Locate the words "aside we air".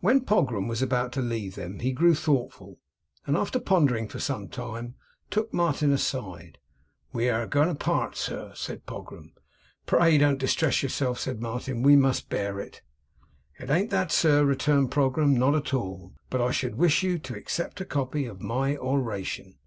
5.92-7.46